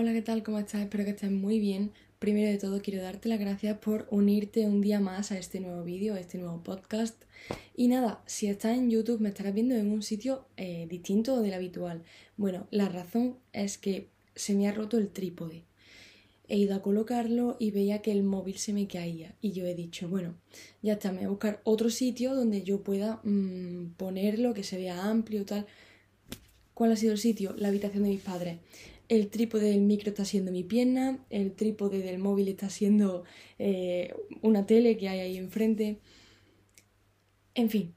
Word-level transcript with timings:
Hola, 0.00 0.12
¿qué 0.12 0.22
tal? 0.22 0.44
¿Cómo 0.44 0.60
estás? 0.60 0.82
Espero 0.82 1.02
que 1.02 1.10
estés 1.10 1.32
muy 1.32 1.58
bien. 1.58 1.90
Primero 2.20 2.48
de 2.48 2.58
todo, 2.58 2.80
quiero 2.80 3.02
darte 3.02 3.28
las 3.28 3.40
gracias 3.40 3.78
por 3.78 4.06
unirte 4.12 4.64
un 4.64 4.80
día 4.80 5.00
más 5.00 5.32
a 5.32 5.38
este 5.38 5.58
nuevo 5.58 5.82
vídeo, 5.82 6.14
a 6.14 6.20
este 6.20 6.38
nuevo 6.38 6.62
podcast. 6.62 7.20
Y 7.74 7.88
nada, 7.88 8.22
si 8.24 8.46
estás 8.46 8.78
en 8.78 8.90
YouTube 8.90 9.20
me 9.20 9.30
estarás 9.30 9.54
viendo 9.54 9.74
en 9.74 9.90
un 9.90 10.02
sitio 10.02 10.46
eh, 10.56 10.86
distinto 10.88 11.42
del 11.42 11.52
habitual. 11.52 12.04
Bueno, 12.36 12.68
la 12.70 12.88
razón 12.88 13.38
es 13.52 13.76
que 13.76 14.06
se 14.36 14.54
me 14.54 14.68
ha 14.68 14.72
roto 14.72 14.98
el 14.98 15.08
trípode. 15.08 15.64
He 16.46 16.58
ido 16.58 16.76
a 16.76 16.82
colocarlo 16.82 17.56
y 17.58 17.72
veía 17.72 18.00
que 18.00 18.12
el 18.12 18.22
móvil 18.22 18.58
se 18.58 18.72
me 18.72 18.86
caía. 18.86 19.34
Y 19.40 19.50
yo 19.50 19.66
he 19.66 19.74
dicho, 19.74 20.08
bueno, 20.08 20.36
ya 20.80 20.92
está, 20.92 21.10
me 21.10 21.18
voy 21.18 21.26
a 21.26 21.30
buscar 21.30 21.60
otro 21.64 21.90
sitio 21.90 22.36
donde 22.36 22.62
yo 22.62 22.84
pueda 22.84 23.20
mm, 23.24 23.94
ponerlo, 23.96 24.54
que 24.54 24.62
se 24.62 24.76
vea 24.76 25.06
amplio, 25.06 25.44
tal. 25.44 25.66
¿Cuál 26.72 26.92
ha 26.92 26.96
sido 26.96 27.14
el 27.14 27.18
sitio? 27.18 27.56
La 27.58 27.66
habitación 27.66 28.04
de 28.04 28.10
mis 28.10 28.20
padres 28.20 28.58
el 29.08 29.28
trípode 29.28 29.70
del 29.70 29.80
micro 29.80 30.10
está 30.10 30.24
siendo 30.24 30.52
mi 30.52 30.64
pierna, 30.64 31.24
el 31.30 31.52
trípode 31.52 32.00
del 32.00 32.18
móvil 32.18 32.48
está 32.48 32.68
siendo 32.68 33.24
eh, 33.58 34.14
una 34.42 34.66
tele 34.66 34.96
que 34.96 35.08
hay 35.08 35.20
ahí 35.20 35.36
enfrente. 35.36 36.00
En 37.54 37.70
fin, 37.70 37.94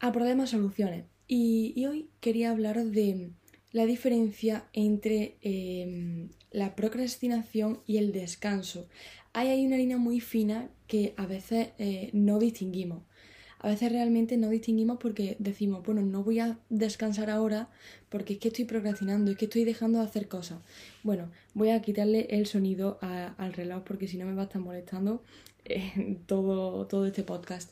a 0.00 0.10
problemas 0.12 0.50
soluciones. 0.50 1.04
Y, 1.28 1.86
hoy 1.86 2.10
quería 2.20 2.50
hablaros 2.50 2.92
de 2.92 3.30
la 3.70 3.86
diferencia 3.86 4.68
entre 4.72 5.38
em, 5.40 6.30
la 6.50 6.74
procrastinación 6.74 7.80
y 7.86 7.98
el 7.98 8.12
descanso. 8.12 8.88
Hay 9.32 9.48
ahí 9.48 9.66
una 9.66 9.78
línea 9.78 9.96
muy 9.96 10.20
fina 10.20 10.70
que 10.86 11.14
a 11.16 11.26
veces 11.26 11.70
eh, 11.78 12.10
no 12.12 12.38
distinguimos 12.38 13.04
a 13.62 13.68
veces 13.68 13.92
realmente 13.92 14.36
no 14.36 14.48
distinguimos 14.48 14.98
porque 14.98 15.36
decimos, 15.38 15.84
bueno, 15.84 16.02
no 16.02 16.24
voy 16.24 16.40
a 16.40 16.58
descansar 16.68 17.30
ahora 17.30 17.70
porque 18.08 18.34
es 18.34 18.38
que 18.40 18.48
estoy 18.48 18.64
procrastinando, 18.64 19.30
es 19.30 19.36
que 19.36 19.44
estoy 19.44 19.64
dejando 19.64 20.00
de 20.00 20.04
hacer 20.04 20.26
cosas. 20.26 20.58
Bueno, 21.04 21.30
voy 21.54 21.70
a 21.70 21.80
quitarle 21.80 22.26
el 22.30 22.46
sonido 22.46 22.98
al 23.00 23.52
reloj 23.52 23.84
porque 23.84 24.08
si 24.08 24.18
no 24.18 24.26
me 24.26 24.34
va 24.34 24.42
a 24.42 24.44
estar 24.46 24.60
molestando 24.60 25.22
eh, 25.64 26.18
todo, 26.26 26.86
todo 26.88 27.06
este 27.06 27.22
podcast. 27.22 27.70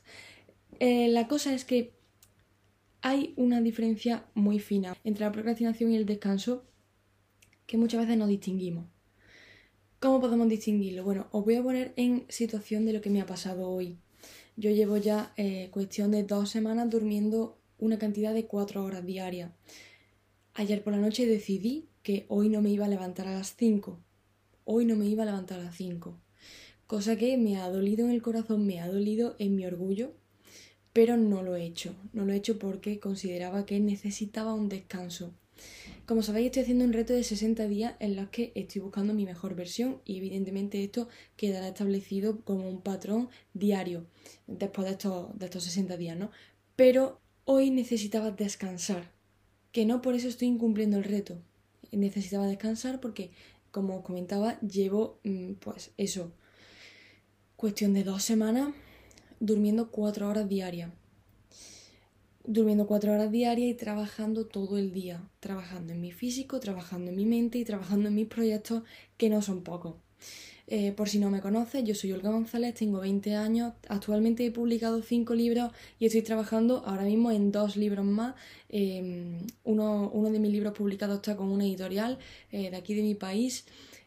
Eh, 0.78 1.08
la 1.08 1.26
cosa 1.26 1.52
es 1.52 1.64
que 1.64 1.92
hay 3.02 3.34
una 3.36 3.60
diferencia 3.60 4.24
muy 4.34 4.60
fina 4.60 4.96
entre 5.02 5.24
la 5.24 5.32
procrastinación 5.32 5.90
y 5.90 5.96
el 5.96 6.06
descanso 6.06 6.64
que 7.66 7.76
muchas 7.76 8.00
veces 8.00 8.16
no 8.16 8.28
distinguimos. 8.28 8.86
¿Cómo 9.98 10.20
podemos 10.20 10.48
distinguirlo? 10.48 11.02
Bueno, 11.02 11.26
os 11.32 11.44
voy 11.44 11.56
a 11.56 11.62
poner 11.62 11.92
en 11.96 12.26
situación 12.28 12.86
de 12.86 12.92
lo 12.92 13.00
que 13.00 13.10
me 13.10 13.20
ha 13.20 13.26
pasado 13.26 13.68
hoy. 13.68 13.98
Yo 14.60 14.70
llevo 14.70 14.98
ya 14.98 15.32
eh, 15.38 15.68
cuestión 15.70 16.10
de 16.10 16.22
dos 16.22 16.50
semanas 16.50 16.90
durmiendo 16.90 17.56
una 17.78 17.98
cantidad 17.98 18.34
de 18.34 18.44
cuatro 18.44 18.84
horas 18.84 19.06
diarias. 19.06 19.52
Ayer 20.52 20.84
por 20.84 20.92
la 20.92 20.98
noche 20.98 21.24
decidí 21.24 21.88
que 22.02 22.26
hoy 22.28 22.50
no 22.50 22.60
me 22.60 22.68
iba 22.68 22.84
a 22.84 22.88
levantar 22.88 23.26
a 23.26 23.32
las 23.32 23.56
cinco. 23.56 24.00
Hoy 24.66 24.84
no 24.84 24.96
me 24.96 25.06
iba 25.06 25.22
a 25.22 25.26
levantar 25.26 25.60
a 25.60 25.64
las 25.64 25.76
cinco. 25.76 26.18
Cosa 26.86 27.16
que 27.16 27.38
me 27.38 27.56
ha 27.56 27.70
dolido 27.70 28.04
en 28.04 28.10
el 28.10 28.20
corazón, 28.20 28.66
me 28.66 28.80
ha 28.80 28.88
dolido 28.88 29.34
en 29.38 29.56
mi 29.56 29.64
orgullo, 29.64 30.12
pero 30.92 31.16
no 31.16 31.42
lo 31.42 31.56
he 31.56 31.64
hecho. 31.64 31.94
No 32.12 32.26
lo 32.26 32.34
he 32.34 32.36
hecho 32.36 32.58
porque 32.58 33.00
consideraba 33.00 33.64
que 33.64 33.80
necesitaba 33.80 34.52
un 34.52 34.68
descanso. 34.68 35.32
Como 36.06 36.22
sabéis, 36.22 36.46
estoy 36.46 36.62
haciendo 36.62 36.84
un 36.84 36.92
reto 36.92 37.12
de 37.12 37.22
60 37.22 37.68
días 37.68 37.94
en 38.00 38.16
los 38.16 38.30
que 38.30 38.52
estoy 38.54 38.80
buscando 38.80 39.14
mi 39.14 39.24
mejor 39.24 39.54
versión 39.54 40.00
y 40.04 40.18
evidentemente 40.18 40.82
esto 40.82 41.08
quedará 41.36 41.68
establecido 41.68 42.40
como 42.40 42.68
un 42.68 42.80
patrón 42.80 43.28
diario 43.54 44.06
después 44.46 44.86
de 44.86 44.92
estos, 44.92 45.38
de 45.38 45.44
estos 45.44 45.64
60 45.64 45.96
días, 45.96 46.16
¿no? 46.16 46.30
Pero 46.76 47.20
hoy 47.44 47.70
necesitaba 47.70 48.30
descansar, 48.30 49.12
que 49.72 49.84
no 49.84 50.02
por 50.02 50.14
eso 50.14 50.28
estoy 50.28 50.48
incumpliendo 50.48 50.96
el 50.96 51.04
reto. 51.04 51.38
Necesitaba 51.92 52.46
descansar 52.46 53.00
porque, 53.00 53.30
como 53.70 53.98
os 53.98 54.04
comentaba, 54.04 54.58
llevo, 54.60 55.20
mm, 55.24 55.52
pues 55.54 55.92
eso, 55.96 56.32
cuestión 57.56 57.92
de 57.92 58.04
dos 58.04 58.22
semanas 58.22 58.74
durmiendo 59.38 59.90
cuatro 59.90 60.28
horas 60.28 60.48
diarias 60.48 60.90
durmiendo 62.52 62.86
cuatro 62.86 63.12
horas 63.12 63.30
diarias 63.30 63.70
y 63.70 63.74
trabajando 63.74 64.44
todo 64.44 64.76
el 64.76 64.92
día, 64.92 65.22
trabajando 65.38 65.92
en 65.92 66.00
mi 66.00 66.10
físico, 66.10 66.58
trabajando 66.58 67.10
en 67.10 67.16
mi 67.16 67.24
mente 67.24 67.58
y 67.58 67.64
trabajando 67.64 68.08
en 68.08 68.16
mis 68.16 68.26
proyectos 68.26 68.82
que 69.16 69.30
no 69.30 69.40
son 69.40 69.62
pocos. 69.62 69.94
Eh, 70.66 70.92
por 70.92 71.08
si 71.08 71.18
no 71.18 71.30
me 71.30 71.40
conoces, 71.40 71.84
yo 71.84 71.94
soy 71.94 72.12
Olga 72.12 72.30
González, 72.30 72.74
tengo 72.74 73.00
20 73.00 73.34
años, 73.34 73.74
actualmente 73.88 74.46
he 74.46 74.50
publicado 74.50 75.02
5 75.02 75.34
libros 75.34 75.72
y 75.98 76.06
estoy 76.06 76.22
trabajando 76.22 76.82
ahora 76.86 77.02
mismo 77.04 77.30
en 77.30 77.52
dos 77.52 77.76
libros 77.76 78.04
más. 78.04 78.34
Em, 78.68 79.38
uno, 79.64 80.10
uno, 80.12 80.30
de 80.30 80.38
mis 80.38 80.52
libros 80.52 80.72
publicados 80.72 81.16
está 81.16 81.36
con 81.36 81.48
una 81.48 81.64
editorial 81.64 82.18
eh, 82.52 82.70
de 82.70 82.76
aquí 82.76 82.94
de 82.94 83.02
mi 83.02 83.14
país 83.14 83.64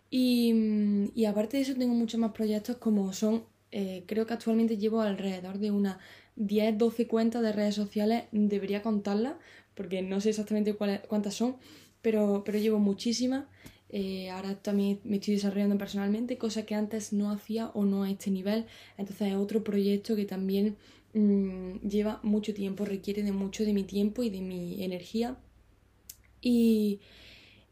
y, 0.10 1.10
y, 1.16 1.26
aparte 1.26 1.58
de 1.58 1.64
eso 1.64 1.74
tengo 1.76 1.94
muchos 1.96 2.20
más 2.20 2.32
proyectos 2.32 2.78
como 2.78 3.12
son, 3.14 3.44
eh, 3.72 4.04
creo 4.06 4.26
que 4.28 4.34
actualmente 4.34 4.78
llevo 4.78 5.02
alrededor 5.02 5.58
de 5.58 5.72
una 5.72 6.00
10, 6.36 6.78
12 6.78 7.08
cuentas 7.08 7.42
de 7.42 7.52
redes 7.52 7.76
sociales, 7.76 8.24
debería 8.32 8.82
contarlas, 8.82 9.36
porque 9.76 10.02
no 10.02 10.22
sé 10.22 10.30
exactamente 10.30 10.76
cuántas 10.76 11.34
son, 11.34 11.58
pero, 12.02 12.44
pero 12.46 12.60
llevo 12.60 12.80
muchísimas. 12.80 13.46
Eh, 13.90 14.32
ahora 14.32 14.56
también 14.56 15.00
me 15.04 15.18
estoy 15.18 15.36
desarrollando 15.36 15.78
personalmente, 15.78 16.38
cosa 16.40 16.66
que 16.66 16.74
antes 16.74 17.14
no 17.14 17.30
hacía 17.32 17.68
o 17.76 17.86
no 17.86 18.04
a 18.04 18.10
este 18.10 18.32
nivel. 18.32 18.66
Entonces 18.98 19.30
es 19.30 19.36
otro 19.36 19.64
proyecto 19.64 20.16
que 20.16 20.26
también 20.26 20.78
mm, 21.14 21.88
lleva 21.88 22.20
mucho 22.24 22.54
tiempo, 22.54 22.86
requiere 22.86 23.24
de 23.24 23.32
mucho 23.32 23.64
de 23.64 23.74
mi 23.74 23.84
tiempo 23.84 24.24
y 24.24 24.30
de 24.30 24.42
mi 24.42 24.84
energía. 24.84 25.38
Y, 26.42 27.00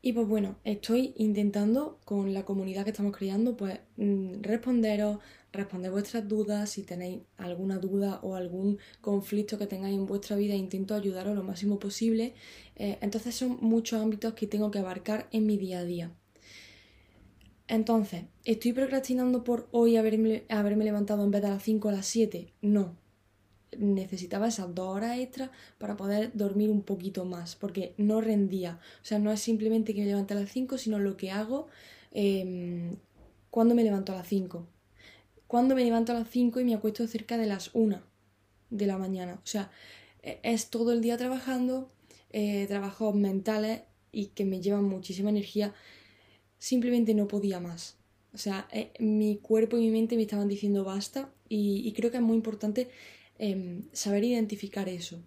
y 0.02 0.14
pues 0.14 0.28
bueno, 0.28 0.58
estoy 0.64 1.14
intentando 1.18 2.00
con 2.06 2.34
la 2.34 2.46
comunidad 2.46 2.84
que 2.84 2.92
estamos 2.92 3.16
creando, 3.16 3.58
pues 3.58 3.80
mm, 3.98 4.42
responderos, 4.42 5.20
responder 5.54 5.92
vuestras 5.92 6.28
dudas, 6.28 6.70
si 6.70 6.84
tenéis 6.84 7.22
alguna 7.38 7.78
duda 7.78 8.20
o 8.24 8.36
algún 8.36 8.80
conflicto 9.02 9.58
que 9.58 9.68
tengáis 9.68 9.96
en 9.96 10.06
vuestra 10.06 10.36
vida, 10.36 10.56
intento 10.56 10.96
ayudaros 10.96 11.36
lo 11.36 11.44
máximo 11.44 11.80
posible. 11.80 12.34
Eh, 12.76 12.98
entonces 13.02 13.36
son 13.36 13.58
muchos 13.62 14.02
ámbitos 14.02 14.34
que 14.34 14.48
tengo 14.48 14.72
que 14.72 14.80
abarcar 14.80 15.28
en 15.32 15.46
mi 15.46 15.58
día 15.58 15.80
a 15.80 15.84
día. 15.84 16.12
Entonces, 17.68 18.26
¿estoy 18.44 18.74
procrastinando 18.74 19.44
por 19.44 19.68
hoy 19.72 19.96
haberme, 19.98 20.44
haberme 20.50 20.84
levantado 20.84 21.24
en 21.24 21.32
vez 21.32 21.42
de 21.42 21.48
a 21.48 21.52
las 21.52 21.64
5 21.64 21.90
a 21.90 21.94
las 21.94 22.06
7? 22.06 22.54
No. 22.62 22.98
Necesitaba 23.78 24.50
esas 24.50 24.76
dos 24.76 24.94
horas 24.94 25.18
extra 25.20 25.52
para 25.78 25.96
poder 25.96 26.32
dormir 26.34 26.70
un 26.70 26.84
poquito 26.84 27.24
más, 27.24 27.56
porque 27.56 27.94
no 27.98 28.20
rendía. 28.20 28.80
O 29.02 29.06
sea, 29.06 29.20
no 29.20 29.32
es 29.32 29.40
simplemente 29.40 29.94
que 29.94 30.02
me 30.02 30.08
levante 30.08 30.34
a 30.34 30.38
las 30.38 30.52
5, 30.52 30.78
sino 30.78 31.00
lo 31.00 31.16
que 31.16 31.32
hago 31.32 31.68
em, 32.12 32.98
cuando 33.50 33.74
me 33.74 33.84
levanto 33.84 34.12
a 34.12 34.18
las 34.18 34.28
5 34.28 34.68
cuando 35.52 35.76
me 35.76 35.84
levanto 35.84 36.14
a 36.14 36.16
las 36.16 36.30
5 36.30 36.62
y 36.62 36.64
me 36.64 36.76
acuesto 36.76 37.06
cerca 37.08 37.38
de 37.38 37.46
las 37.46 37.72
1 37.74 38.02
de 38.70 38.86
la 38.88 38.98
mañana. 38.98 39.34
O 39.34 39.46
sea, 39.46 39.70
e, 40.24 40.40
es 40.44 40.70
todo 40.70 40.94
el 40.94 41.02
día 41.02 41.18
trabajando, 41.18 41.92
eh, 42.30 42.64
trabajos 42.70 43.14
mentales 43.16 43.82
y 44.14 44.28
que 44.28 44.46
me 44.46 44.62
llevan 44.62 44.86
muchísima 44.86 45.30
energía. 45.30 45.74
Simplemente 46.58 47.14
no 47.16 47.28
podía 47.28 47.60
más. 47.60 47.98
O 48.34 48.38
sea, 48.38 48.70
eh, 48.72 48.94
mi 49.00 49.40
cuerpo 49.42 49.76
y 49.76 49.82
mi 49.82 49.92
mente 49.92 50.16
me 50.16 50.22
estaban 50.22 50.48
diciendo 50.48 50.86
basta 50.86 51.34
y, 51.50 51.92
creo 51.98 52.12
que 52.12 52.18
es 52.18 52.24
muy 52.24 52.38
importante 52.38 52.88
em, 53.38 53.82
saber 53.92 54.24
identificar 54.24 54.88
eso. 54.88 55.20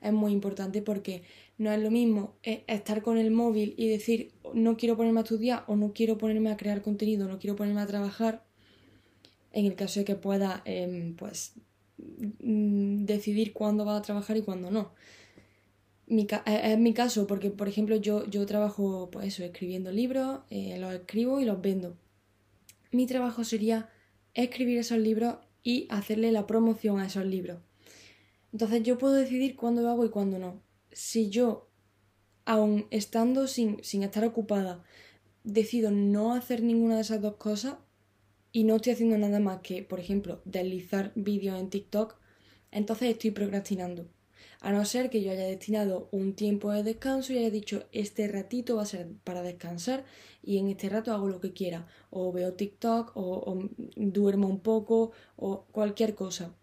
Es 0.00 0.12
muy 0.14 0.32
importante 0.32 0.80
porque 0.80 1.22
no 1.58 1.70
es 1.70 1.82
lo 1.82 1.90
mismo 1.90 2.36
eh, 2.44 2.64
estar 2.66 3.02
con 3.02 3.18
el 3.18 3.30
móvil 3.30 3.74
y 3.76 3.88
decir 3.88 4.32
no 4.54 4.78
quiero 4.78 4.96
ponerme 4.96 5.20
a 5.20 5.24
estudiar 5.24 5.64
o 5.66 5.76
no 5.76 5.92
quiero 5.92 6.16
ponerme 6.16 6.50
a 6.50 6.56
crear 6.56 6.80
contenido, 6.80 7.28
no 7.28 7.38
quiero 7.38 7.56
ponerme 7.56 7.82
a 7.82 7.86
trabajar 7.86 8.45
en 9.56 9.64
el 9.64 9.74
caso 9.74 10.00
de 10.00 10.04
que 10.04 10.16
pueda 10.16 10.60
em, 10.66 11.16
pues 11.16 11.54
mm, 11.96 13.06
decidir 13.06 13.54
cuándo 13.54 13.86
va 13.86 13.96
a 13.96 14.02
trabajar 14.02 14.36
y 14.36 14.42
cuándo 14.42 14.70
no. 14.70 14.92
Mi, 16.06 16.24
eh, 16.44 16.60
es 16.72 16.78
mi 16.78 16.92
caso, 16.92 17.26
porque 17.26 17.50
por 17.50 17.66
ejemplo 17.66 17.96
yo, 17.96 18.26
yo 18.26 18.44
trabajo 18.44 19.08
pues 19.10 19.40
escribiendo 19.40 19.90
libros, 19.90 20.40
eh, 20.50 20.76
los 20.78 20.92
escribo 20.92 21.40
y 21.40 21.46
los 21.46 21.62
vendo. 21.62 21.96
Mi 22.92 23.06
trabajo 23.06 23.44
sería 23.44 23.88
escribir 24.34 24.76
esos 24.78 24.98
libros 24.98 25.36
y 25.62 25.86
hacerle 25.88 26.32
la 26.32 26.46
promoción 26.46 27.00
a 27.00 27.06
esos 27.06 27.24
libros. 27.24 27.58
Entonces 28.52 28.82
yo 28.82 28.98
puedo 28.98 29.14
decidir 29.14 29.56
cuándo 29.56 29.80
lo 29.80 29.88
hago 29.88 30.04
y 30.04 30.10
cuándo 30.10 30.38
no. 30.38 30.60
Si 30.92 31.30
yo, 31.30 31.70
aun 32.44 32.86
estando 32.90 33.46
sin, 33.46 33.82
sin 33.82 34.02
estar 34.02 34.24
ocupada, 34.26 34.84
decido 35.44 35.90
no 35.90 36.34
hacer 36.34 36.62
ninguna 36.62 36.96
de 36.96 37.00
esas 37.00 37.22
dos 37.22 37.36
cosas, 37.36 37.76
y 38.56 38.64
no 38.64 38.76
estoy 38.76 38.94
haciendo 38.94 39.18
nada 39.18 39.38
más 39.38 39.60
que, 39.60 39.82
por 39.82 40.00
ejemplo, 40.00 40.40
deslizar 40.46 41.12
vídeos 41.14 41.60
en 41.60 41.68
TikTok, 41.68 42.16
entonces 42.70 43.10
estoy 43.10 43.30
procrastinando. 43.30 44.08
A 44.60 44.72
no 44.72 44.82
ser 44.86 45.10
que 45.10 45.20
yo 45.20 45.30
haya 45.30 45.44
destinado 45.44 46.08
un 46.10 46.34
tiempo 46.34 46.72
de 46.72 46.82
descanso 46.82 47.34
y 47.34 47.38
haya 47.38 47.50
dicho 47.50 47.84
este 47.92 48.26
ratito 48.28 48.76
va 48.76 48.84
a 48.84 48.86
ser 48.86 49.08
para 49.24 49.42
descansar 49.42 50.06
y 50.42 50.56
en 50.56 50.68
este 50.68 50.88
rato 50.88 51.12
hago 51.12 51.28
lo 51.28 51.38
que 51.38 51.52
quiera. 51.52 51.86
O 52.08 52.32
veo 52.32 52.54
TikTok 52.54 53.12
o, 53.14 53.68
duermo 53.94 54.48
un 54.48 54.60
poco 54.60 55.12
o 55.36 55.66
cualquier 55.70 56.14
cosa. 56.14 56.54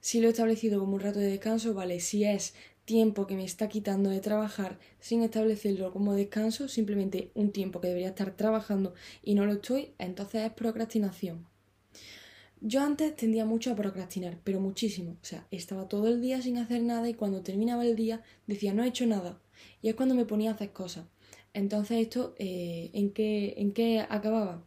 Si 0.00 0.18
lo 0.18 0.28
he 0.28 0.30
establecido 0.30 0.80
como 0.80 0.94
un 0.94 1.00
rato 1.00 1.18
de 1.18 1.26
descanso, 1.26 1.74
vale, 1.74 2.00
si 2.00 2.24
es 2.24 2.54
tiempo 2.84 3.26
que 3.26 3.36
me 3.36 3.44
está 3.44 3.68
quitando 3.68 4.10
de 4.10 4.20
trabajar 4.20 4.78
sin 5.00 5.22
establecerlo 5.22 5.92
como 5.92 6.14
descanso, 6.14 6.68
simplemente 6.68 7.30
un 7.34 7.52
tiempo 7.52 7.80
que 7.80 7.88
debería 7.88 8.08
estar 8.08 8.36
trabajando 8.36 8.94
y 9.22 9.34
no 9.34 9.46
lo 9.46 9.52
estoy, 9.52 9.94
entonces 9.98 10.44
es 10.44 10.52
procrastinación. 10.52 11.46
Yo 12.64 12.80
antes 12.80 13.16
tendía 13.16 13.44
mucho 13.44 13.72
a 13.72 13.76
procrastinar, 13.76 14.38
pero 14.44 14.60
muchísimo. 14.60 15.16
O 15.20 15.24
sea, 15.24 15.48
estaba 15.50 15.88
todo 15.88 16.06
el 16.06 16.20
día 16.20 16.40
sin 16.42 16.58
hacer 16.58 16.80
nada 16.82 17.08
y 17.08 17.14
cuando 17.14 17.42
terminaba 17.42 17.84
el 17.84 17.96
día 17.96 18.22
decía 18.46 18.72
no 18.72 18.84
he 18.84 18.88
hecho 18.88 19.04
nada. 19.04 19.40
Y 19.80 19.88
es 19.88 19.96
cuando 19.96 20.14
me 20.14 20.26
ponía 20.26 20.52
a 20.52 20.54
hacer 20.54 20.72
cosas. 20.72 21.06
Entonces 21.54 21.98
esto, 21.98 22.34
eh, 22.38 22.90
¿en, 22.92 23.12
qué, 23.12 23.54
¿en 23.56 23.72
qué 23.72 24.06
acababa? 24.08 24.64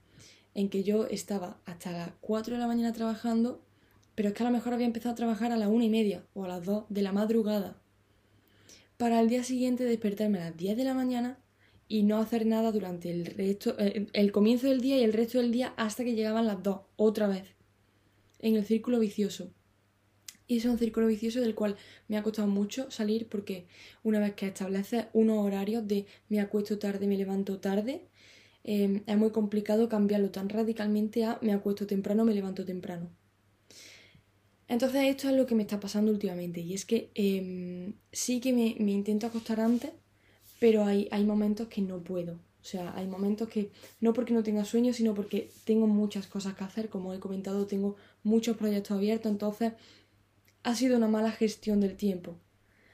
En 0.54 0.70
que 0.70 0.84
yo 0.84 1.06
estaba 1.08 1.62
hasta 1.66 1.92
las 1.92 2.10
4 2.20 2.56
de 2.56 2.60
la 2.60 2.68
mañana 2.68 2.92
trabajando, 2.92 3.64
pero 4.14 4.30
es 4.30 4.36
que 4.36 4.44
a 4.44 4.48
lo 4.48 4.52
mejor 4.52 4.74
había 4.74 4.88
empezado 4.88 5.14
a 5.14 5.16
trabajar 5.16 5.54
a 5.54 5.58
las 5.58 5.70
una 5.70 5.86
y 5.86 5.90
media 5.90 6.26
o 6.34 6.44
a 6.44 6.50
las 6.50 6.66
2 6.66 6.86
de 6.90 7.02
la 7.02 7.14
madrugada. 7.14 7.78
Para 8.98 9.20
el 9.20 9.28
día 9.28 9.44
siguiente 9.44 9.84
despertarme 9.84 10.40
a 10.40 10.46
las 10.46 10.58
10 10.58 10.78
de 10.78 10.86
la 10.86 10.94
mañana 10.94 11.38
y 11.90 12.04
no 12.04 12.18
hacer 12.18 12.46
nada 12.46 12.72
durante 12.72 13.12
el 13.12 13.26
resto, 13.26 13.76
eh, 13.78 14.08
el 14.14 14.32
comienzo 14.32 14.68
del 14.68 14.80
día 14.80 14.98
y 14.98 15.04
el 15.04 15.12
resto 15.12 15.38
del 15.38 15.52
día 15.52 15.74
hasta 15.76 16.06
que 16.06 16.16
llegaban 16.16 16.48
las 16.48 16.64
2, 16.64 16.80
otra 16.96 17.28
vez 17.28 17.44
en 18.40 18.56
el 18.56 18.64
círculo 18.66 19.00
vicioso. 19.00 19.52
Y 20.48 20.58
es 20.58 20.66
un 20.66 20.78
círculo 20.78 21.08
vicioso 21.08 21.42
del 21.42 21.56
cual 21.56 21.76
me 22.08 22.18
ha 22.18 22.24
costado 22.24 22.48
mucho 22.48 22.90
salir 22.90 23.28
porque 23.28 23.68
una 24.04 24.20
vez 24.20 24.34
que 24.36 24.48
estableces 24.48 25.08
unos 25.12 25.40
horarios 25.40 25.86
de 25.86 26.06
me 26.30 26.40
acuesto 26.40 26.80
tarde, 26.80 27.06
me 27.06 27.18
levanto 27.18 27.60
tarde, 27.60 28.08
em, 28.64 29.04
es 29.08 29.18
muy 29.18 29.32
complicado 29.32 29.90
cambiarlo 29.90 30.32
tan 30.32 30.48
radicalmente 30.48 31.26
a 31.26 31.38
me 31.42 31.52
acuesto 31.52 31.86
temprano, 31.86 32.24
me 32.24 32.34
levanto 32.34 32.64
temprano. 32.64 33.10
Entonces 34.68 35.04
esto 35.04 35.30
es 35.30 35.36
lo 35.36 35.46
que 35.46 35.56
me 35.56 35.64
está 35.64 35.80
pasando 35.80 36.12
últimamente 36.12 36.60
y 36.62 36.74
es 36.74 36.86
que 36.86 37.12
em, 37.14 37.94
sí 38.12 38.40
que 38.40 38.52
me, 38.54 38.92
intento 38.92 39.28
acostar 39.28 39.60
antes, 39.60 39.92
pero 40.60 40.86
hay, 40.86 41.08
hay 41.12 41.24
momentos 41.24 41.68
que 41.68 41.82
no 41.82 42.04
puedo. 42.04 42.34
O 42.34 42.68
sea, 42.68 42.96
hay 42.98 43.06
momentos 43.06 43.48
que 43.48 43.70
no 44.02 44.14
porque 44.14 44.34
no 44.34 44.42
tenga 44.42 44.66
sueño, 44.66 44.92
sino 44.92 45.14
porque 45.14 45.52
tengo 45.66 45.86
muchas 45.86 46.26
cosas 46.26 46.56
que 46.56 46.64
hacer. 46.64 46.90
Como 46.90 47.14
he 47.14 47.20
comentado, 47.20 47.68
tengo 47.68 47.96
muchos 48.24 48.58
proyectos 48.58 48.98
abiertos, 48.98 49.32
entonces 49.32 49.74
ha 50.64 50.74
sido 50.74 50.98
una 50.98 51.08
mala 51.08 51.32
gestión 51.32 51.80
del 51.80 51.96
tiempo. 51.96 52.36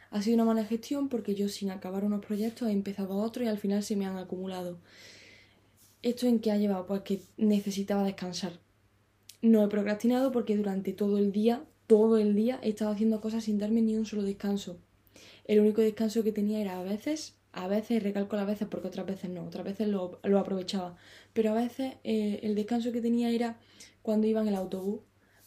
Ha 0.10 0.22
sido 0.22 0.36
una 0.36 0.44
mala 0.46 0.66
gestión 0.66 1.08
porque 1.08 1.36
yo 1.36 1.48
sin 1.48 1.72
acabar 1.72 2.04
unos 2.04 2.26
proyectos 2.26 2.68
he 2.68 2.74
empezado 2.74 3.16
otros 3.16 3.46
y 3.46 3.50
al 3.50 3.60
final 3.60 3.82
se 3.82 3.96
me 3.96 4.06
han 4.06 4.18
acumulado. 4.18 4.78
¿Esto 6.02 6.28
en 6.28 6.40
qué 6.40 6.52
ha 6.52 6.58
llevado? 6.58 6.86
Pues 6.86 7.02
que 7.04 7.22
necesitaba 7.38 8.04
descansar. 8.04 8.60
No 9.42 9.64
he 9.64 9.68
procrastinado 9.68 10.32
porque 10.32 10.58
durante 10.58 10.94
todo 10.94 11.18
el 11.18 11.32
día, 11.32 11.64
todo 11.88 12.18
el 12.18 12.36
día, 12.36 12.60
he 12.62 12.70
estado 12.70 12.92
haciendo 12.92 13.22
cosas 13.22 13.44
sin 13.46 13.58
darme 13.58 13.82
ni 13.82 13.96
un 13.96 14.06
solo 14.06 14.24
descanso. 14.24 14.78
El 15.46 15.60
único 15.60 15.82
descanso 15.82 16.24
que 16.24 16.32
tenía 16.32 16.62
era 16.62 16.80
a 16.80 16.84
veces 16.84 17.36
a 17.54 17.68
veces, 17.68 18.02
recalco 18.02 18.38
a 18.38 18.46
veces 18.46 18.68
porque 18.70 18.88
otras 18.88 19.06
veces 19.06 19.30
no, 19.30 19.44
otras 19.44 19.66
veces 19.66 19.88
lo, 19.88 20.20
aprovechaba, 20.38 20.96
pero 21.34 21.52
a 21.52 21.54
veces 21.54 21.96
eh, 22.04 22.40
el 22.44 22.56
descanso 22.56 22.92
que 22.92 23.02
tenía 23.02 23.30
era 23.30 23.58
cuando 24.02 24.28
iba 24.28 24.42
en 24.42 24.48
el 24.48 24.56
autobús, 24.56 25.02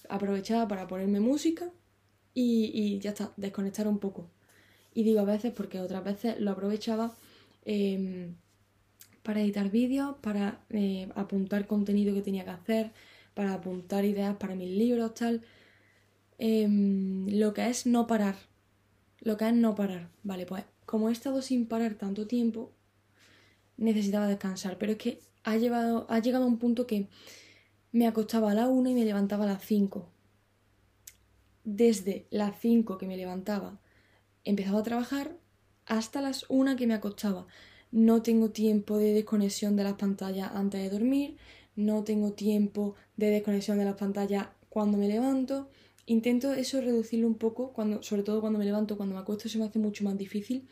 aprovechaba 0.08 0.68
para 0.68 0.86
ponerme 0.86 1.20
música 1.20 1.70
y, 2.34 2.98
ya 2.98 3.10
está, 3.10 3.32
desconectar 3.36 3.88
un 3.88 3.98
poco. 3.98 4.28
Y 4.92 5.02
digo 5.02 5.20
a 5.20 5.24
veces 5.24 5.52
porque 5.52 5.80
otras 5.80 6.04
veces 6.04 6.38
lo 6.40 6.50
aprovechaba 6.50 7.14
em, 7.64 8.34
para 9.22 9.40
editar 9.40 9.70
vídeos, 9.70 10.16
para 10.20 10.60
eh, 10.70 11.08
apuntar 11.14 11.66
contenido 11.66 12.14
que 12.14 12.22
tenía 12.22 12.44
que 12.44 12.50
hacer, 12.50 12.92
para 13.34 13.54
apuntar 13.54 14.04
ideas 14.04 14.36
para 14.36 14.54
mis 14.54 14.70
libros, 14.70 15.14
tal. 15.14 15.42
Em, 16.38 17.28
lo 17.28 17.52
que 17.54 17.68
es 17.68 17.86
no 17.86 18.06
parar. 18.06 18.36
Lo 19.20 19.36
que 19.36 19.48
es 19.48 19.54
no 19.54 19.74
parar. 19.74 20.10
Vale, 20.22 20.46
pues 20.46 20.64
como 20.86 21.08
he 21.08 21.12
estado 21.12 21.42
sin 21.42 21.66
parar 21.66 21.94
tanto 21.94 22.26
tiempo, 22.26 22.72
necesitaba 23.76 24.28
descansar. 24.28 24.78
Pero 24.78 24.92
es 24.92 24.98
que 24.98 25.20
ha, 25.44 25.56
llevado, 25.56 26.06
ha 26.08 26.18
llegado 26.20 26.44
a 26.44 26.48
un 26.48 26.58
punto 26.58 26.86
que 26.86 27.08
me 27.92 28.06
acostaba 28.06 28.50
a 28.50 28.54
la 28.54 28.68
una 28.68 28.90
y 28.90 28.94
me 28.94 29.04
levantaba 29.04 29.44
a 29.44 29.48
las 29.48 29.64
5. 29.64 30.08
Desde 31.64 32.26
las 32.30 32.58
5 32.60 32.98
que 32.98 33.06
me 33.06 33.16
levantaba, 33.16 33.78
empezaba 34.44 34.80
a 34.80 34.82
trabajar 34.82 35.36
hasta 35.86 36.20
las 36.20 36.44
1 36.48 36.76
que 36.76 36.86
me 36.86 36.94
acostaba. 36.94 37.46
No 37.90 38.22
tengo 38.22 38.50
tiempo 38.50 38.98
de 38.98 39.12
desconexión 39.12 39.76
de 39.76 39.84
las 39.84 39.94
pantallas 39.94 40.50
antes 40.54 40.82
de 40.82 40.90
dormir, 40.90 41.36
no 41.76 42.04
tengo 42.04 42.32
tiempo 42.32 42.94
de 43.16 43.30
desconexión 43.30 43.78
de 43.78 43.84
las 43.84 43.96
pantallas 43.96 44.48
cuando 44.68 44.98
me 44.98 45.08
levanto, 45.08 45.68
Intento 46.06 46.52
eso 46.52 46.80
reducirlo 46.82 47.26
un 47.26 47.36
poco, 47.36 47.72
cuando, 47.72 48.02
sobre 48.02 48.22
todo 48.22 48.40
cuando 48.40 48.58
me 48.58 48.66
levanto, 48.66 48.96
cuando 48.96 49.14
me 49.14 49.20
acuesto 49.22 49.48
se 49.48 49.58
me 49.58 49.64
hace 49.64 49.78
mucho 49.78 50.04
más 50.04 50.18
difícil, 50.18 50.68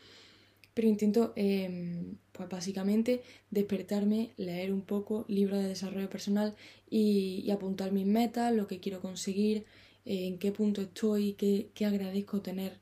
pero 0.75 0.87
intento, 0.87 1.33
em, 1.35 2.17
pues 2.31 2.49
básicamente, 2.49 3.21
despertarme, 3.51 4.31
leer 4.37 4.71
un 4.71 4.81
poco, 4.81 5.25
libros 5.27 5.61
de 5.61 5.69
desarrollo 5.69 6.09
personal 6.09 6.55
y, 6.89 7.49
apuntar 7.51 7.91
mis 7.91 8.05
metas, 8.05 8.53
lo 8.53 8.67
que 8.67 8.79
quiero 8.79 9.01
conseguir, 9.01 9.65
en 10.05 10.37
qué 10.39 10.51
punto 10.51 10.81
estoy, 10.81 11.33
qué, 11.33 11.69
qué, 11.73 11.85
agradezco 11.85 12.41
tener. 12.41 12.79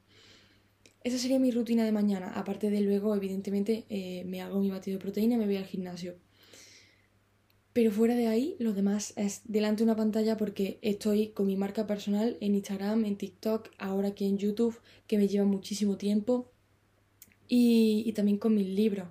Esa 1.03 1.17
sería 1.17 1.39
mi 1.39 1.51
rutina 1.51 1.83
de 1.85 1.91
mañana, 1.91 2.31
aparte 2.35 2.69
de 2.69 2.81
luego, 2.81 3.15
evidentemente, 3.15 3.85
eh, 3.89 4.23
me 4.25 4.41
hago 4.41 4.59
mi 4.59 4.69
batido 4.69 4.97
de 4.97 5.03
proteína 5.03 5.35
y 5.35 5.37
me 5.37 5.45
voy 5.45 5.57
al 5.57 5.65
gimnasio. 5.65 6.15
Pero 7.73 7.91
fuera 7.91 8.15
de 8.15 8.27
ahí, 8.27 8.57
lo 8.59 8.73
demás 8.73 9.13
es 9.15 9.41
delante 9.45 9.79
de 9.79 9.85
una 9.85 9.95
pantalla 9.95 10.35
porque 10.35 10.77
estoy 10.81 11.29
con 11.29 11.47
mi 11.47 11.55
marca 11.55 11.87
personal 11.87 12.37
en 12.41 12.55
Instagram, 12.55 13.05
en 13.05 13.15
TikTok, 13.15 13.69
ahora 13.77 14.09
aquí 14.09 14.25
en 14.25 14.37
YouTube, 14.37 14.77
que 15.07 15.17
me 15.17 15.29
lleva 15.29 15.45
muchísimo 15.45 15.97
tiempo. 15.97 16.51
Y, 17.47 18.11
también 18.13 18.37
con 18.37 18.55
mis 18.55 18.67
libros, 18.67 19.07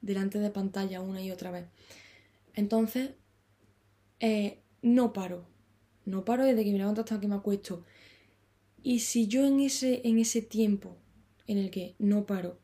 delante 0.00 0.38
de 0.38 0.50
pantalla 0.50 1.00
una 1.00 1.22
y 1.22 1.30
otra 1.30 1.50
vez. 1.50 1.66
Entonces, 2.54 3.10
eh, 4.18 4.60
no 4.82 5.12
paro. 5.12 5.46
No 6.04 6.24
paro 6.24 6.44
desde 6.44 6.64
que 6.64 6.72
me 6.72 6.78
levanto 6.78 7.02
hasta 7.02 7.20
que 7.20 7.28
me 7.28 7.34
acuesto. 7.36 7.84
Y 8.82 9.00
si 9.00 9.26
yo 9.28 9.44
en 9.44 9.60
ese, 9.60 10.00
en 10.04 10.18
ese 10.18 10.42
tiempo 10.42 10.96
en 11.46 11.58
el 11.58 11.70
que 11.70 11.94
no 11.98 12.26
paro, 12.26 12.58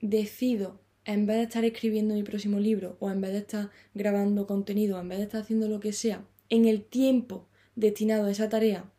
decido 0.00 0.80
en 1.08 1.24
vez 1.24 1.38
de 1.38 1.42
estar 1.44 1.64
escribiendo 1.64 2.14
mi 2.14 2.22
próximo 2.22 2.60
libro 2.60 2.98
o 3.00 3.10
en 3.10 3.22
vez 3.22 3.32
de 3.32 3.38
estar 3.38 3.70
grabando 3.94 4.46
contenido, 4.46 5.00
en 5.00 5.08
vez 5.08 5.16
de 5.16 5.24
estar 5.24 5.40
haciendo 5.40 5.66
lo 5.66 5.80
que 5.80 5.94
sea, 5.94 6.26
en 6.50 6.66
el 6.66 6.84
tiempo 6.84 7.48
destinado 7.76 8.26
a 8.26 8.30
esa 8.30 8.50
tarea, 8.50 8.92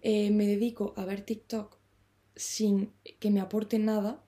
eh, 0.00 0.30
me 0.30 0.46
dedico 0.46 0.94
a 0.96 1.04
ver 1.04 1.22
TikTok 1.22 1.76
sin 2.36 2.92
que 3.18 3.32
me 3.32 3.40
aporte 3.40 3.80
nada, 3.80 4.22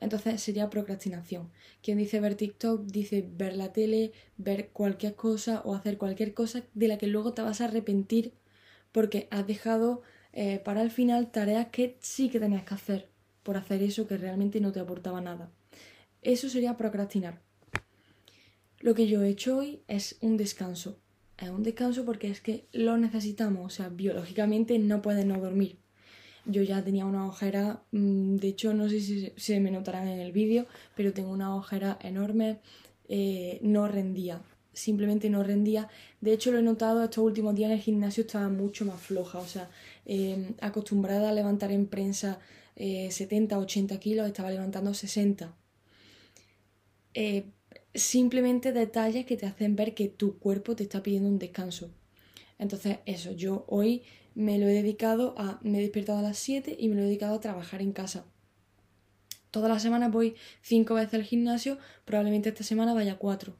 entonces 0.00 0.40
sería 0.40 0.70
procrastinación. 0.70 1.50
Quien 1.82 1.98
dice 1.98 2.18
ver 2.18 2.34
TikTok 2.34 2.86
dice 2.86 3.28
ver 3.30 3.54
la 3.54 3.74
tele, 3.74 4.12
ver 4.38 4.70
cualquier 4.70 5.16
cosa 5.16 5.60
o 5.66 5.74
hacer 5.74 5.98
cualquier 5.98 6.32
cosa 6.32 6.62
de 6.72 6.88
la 6.88 6.96
que 6.96 7.08
luego 7.08 7.34
te 7.34 7.42
vas 7.42 7.60
a 7.60 7.66
arrepentir 7.66 8.32
porque 8.90 9.28
has 9.30 9.46
dejado 9.46 10.00
eh, 10.32 10.60
para 10.64 10.80
el 10.80 10.90
final 10.90 11.30
tareas 11.30 11.66
que 11.66 11.98
sí 12.00 12.30
que 12.30 12.40
tenías 12.40 12.64
que 12.64 12.72
hacer 12.74 13.10
por 13.42 13.58
hacer 13.58 13.82
eso 13.82 14.06
que 14.06 14.16
realmente 14.16 14.62
no 14.62 14.72
te 14.72 14.80
aportaba 14.80 15.20
nada. 15.20 15.52
Eso 16.22 16.48
sería 16.48 16.76
procrastinar. 16.76 17.40
Lo 18.80 18.94
que 18.94 19.08
yo 19.08 19.22
he 19.22 19.28
hecho 19.28 19.58
hoy 19.58 19.82
es 19.88 20.16
un 20.20 20.36
descanso. 20.36 20.98
Es 21.36 21.50
un 21.50 21.62
descanso 21.62 22.04
porque 22.04 22.30
es 22.30 22.40
que 22.40 22.66
lo 22.72 22.96
necesitamos. 22.96 23.66
O 23.66 23.70
sea, 23.70 23.88
biológicamente 23.88 24.78
no 24.78 25.02
puedes 25.02 25.26
no 25.26 25.38
dormir. 25.38 25.78
Yo 26.46 26.62
ya 26.62 26.82
tenía 26.82 27.04
una 27.04 27.26
ojera, 27.26 27.82
mm, 27.92 28.36
de 28.36 28.48
hecho 28.48 28.72
no 28.72 28.88
sé 28.88 29.00
si 29.00 29.32
se 29.36 29.60
me 29.60 29.70
notarán 29.70 30.08
en 30.08 30.18
el 30.18 30.32
vídeo, 30.32 30.66
pero 30.96 31.12
tengo 31.12 31.30
una 31.30 31.54
ojera 31.54 31.98
enorme, 32.00 32.60
eh, 33.08 33.58
no 33.62 33.86
rendía, 33.86 34.40
simplemente 34.72 35.28
no 35.28 35.42
rendía. 35.42 35.88
De 36.20 36.32
hecho 36.32 36.50
lo 36.50 36.58
he 36.58 36.62
notado 36.62 37.04
estos 37.04 37.24
últimos 37.24 37.54
días 37.54 37.70
en 37.70 37.76
el 37.76 37.82
gimnasio 37.82 38.22
estaba 38.22 38.48
mucho 38.48 38.86
más 38.86 39.00
floja, 39.00 39.38
o 39.38 39.46
sea, 39.46 39.68
eh, 40.06 40.54
acostumbrada 40.60 41.28
a 41.28 41.32
levantar 41.32 41.70
en 41.70 41.86
prensa 41.86 42.38
70, 42.76 43.56
eh, 43.56 43.58
80 43.58 43.98
kilos, 44.00 44.26
estaba 44.26 44.50
levantando 44.50 44.94
60. 44.94 45.54
Eh, 47.14 47.46
simplemente 47.94 48.72
detalles 48.72 49.26
que 49.26 49.36
te 49.36 49.46
hacen 49.46 49.76
ver 49.76 49.94
que 49.94 50.08
tu 50.08 50.38
cuerpo 50.38 50.76
te 50.76 50.84
está 50.84 51.02
pidiendo 51.02 51.28
un 51.28 51.38
descanso. 51.38 51.90
Entonces, 52.58 52.98
eso, 53.06 53.32
yo 53.32 53.64
hoy 53.68 54.02
me 54.34 54.58
lo 54.58 54.66
he 54.66 54.72
dedicado 54.72 55.34
a, 55.38 55.58
me 55.62 55.78
he 55.78 55.82
despertado 55.82 56.18
a 56.18 56.22
las 56.22 56.38
7 56.38 56.76
y 56.78 56.88
me 56.88 56.96
lo 56.96 57.02
he 57.02 57.06
dedicado 57.06 57.34
a 57.34 57.40
trabajar 57.40 57.82
en 57.82 57.92
casa. 57.92 58.24
Todas 59.50 59.70
las 59.70 59.82
semanas 59.82 60.12
voy 60.12 60.34
5 60.62 60.94
veces 60.94 61.14
al 61.14 61.24
gimnasio, 61.24 61.78
probablemente 62.04 62.50
esta 62.50 62.64
semana 62.64 62.94
vaya 62.94 63.16
4. 63.16 63.56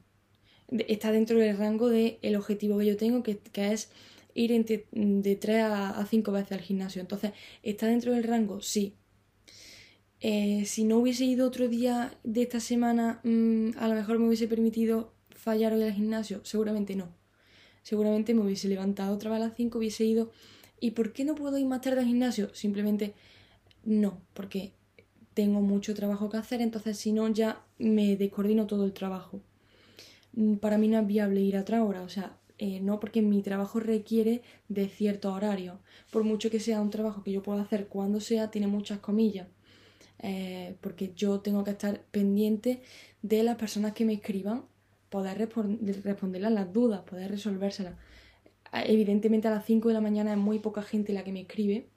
Está 0.87 1.11
dentro 1.11 1.39
del 1.39 1.57
rango 1.57 1.89
del 1.89 2.19
el 2.21 2.35
objetivo 2.35 2.77
que 2.77 2.85
yo 2.85 2.97
tengo, 2.97 3.23
que, 3.23 3.39
es 3.55 3.89
ir 4.35 4.51
de 4.65 5.35
3 5.35 5.63
a 5.63 6.05
5 6.05 6.31
veces 6.31 6.51
al 6.51 6.61
gimnasio. 6.61 7.01
Entonces, 7.01 7.31
¿está 7.63 7.87
dentro 7.87 8.13
del 8.13 8.23
rango? 8.23 8.61
Sí. 8.61 8.98
Eh, 10.21 10.63
si 10.65 10.83
no 10.83 10.97
hubiese 10.97 11.25
ido 11.25 11.47
otro 11.47 11.67
día 11.67 12.17
de 12.23 12.41
esta 12.41 12.59
semana, 12.59 13.21
mm, 13.23 13.77
a 13.77 13.87
lo 13.87 13.95
mejor 13.95 14.19
me 14.19 14.27
hubiese 14.27 14.47
permitido 14.47 15.13
fallar 15.29 15.73
hoy 15.73 15.83
al 15.83 15.93
gimnasio. 15.93 16.41
Seguramente 16.43 16.95
no. 16.95 17.09
Seguramente 17.83 18.33
me 18.33 18.41
hubiese 18.41 18.67
levantado 18.67 19.15
otra 19.15 19.31
vez 19.31 19.37
a 19.41 19.45
las 19.47 19.55
5, 19.55 19.77
hubiese 19.77 20.05
ido. 20.05 20.31
¿Y 20.79 20.91
por 20.91 21.13
qué 21.13 21.23
no 21.25 21.35
puedo 21.35 21.57
ir 21.57 21.65
más 21.65 21.81
tarde 21.81 22.01
al 22.01 22.07
gimnasio? 22.07 22.53
Simplemente 22.53 23.13
no, 23.85 24.21
porque 24.33 24.73
tengo 25.33 25.61
mucho 25.61 25.95
trabajo 25.95 26.29
que 26.29 26.37
hacer, 26.37 26.61
entonces 26.61 26.97
si 26.97 27.13
no 27.13 27.27
ya 27.29 27.63
me 27.77 28.17
descoordino 28.17 28.67
todo 28.67 28.85
el 28.85 28.93
trabajo. 28.93 29.41
Mm, 30.33 30.55
para 30.55 30.77
mí 30.77 30.87
no 30.87 30.99
es 30.99 31.07
viable 31.07 31.41
ir 31.41 31.57
a 31.57 31.61
otra 31.61 31.83
hora, 31.83 32.01
o 32.03 32.09
sea, 32.09 32.37
eh, 32.57 32.81
no 32.81 32.99
porque 32.99 33.21
mi 33.21 33.41
trabajo 33.41 33.79
requiere 33.79 34.41
de 34.67 34.89
cierto 34.89 35.33
horario. 35.33 35.79
Por 36.11 36.23
mucho 36.23 36.49
que 36.49 36.59
sea 36.59 36.81
un 36.81 36.89
trabajo 36.89 37.23
que 37.23 37.31
yo 37.31 37.41
pueda 37.41 37.61
hacer 37.61 37.87
cuando 37.87 38.19
sea, 38.19 38.51
tiene 38.51 38.67
muchas 38.67 38.99
comillas. 38.99 39.47
Eh, 40.21 40.75
porque 40.81 41.13
yo 41.15 41.39
tengo 41.39 41.63
que 41.63 41.71
estar 41.71 42.01
pendiente 42.11 42.81
de 43.21 43.43
las 43.43 43.55
personas 43.55 43.93
que 43.93 44.05
me 44.05 44.13
escriban, 44.13 44.65
poder 45.09 45.37
responderles 45.37 46.51
las 46.51 46.71
dudas, 46.73 47.01
poder 47.01 47.31
resolvérselas. 47.31 47.95
Evidentemente 48.71 49.47
a 49.47 49.51
las 49.51 49.65
5 49.65 49.87
de 49.87 49.93
la 49.93 50.01
mañana 50.01 50.31
es 50.31 50.37
muy 50.37 50.59
poca 50.59 50.83
gente 50.83 51.13
la 51.13 51.23
que 51.23 51.31
me 51.31 51.41
escribe, 51.41 51.87